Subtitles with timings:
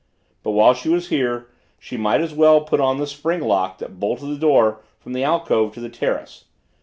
[0.41, 1.45] But, while she was here,
[1.77, 5.23] she might as well put on the spring lock that bolted the door from the
[5.23, 6.45] alcove to the terrace.